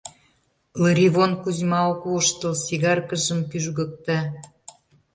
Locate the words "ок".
1.91-2.01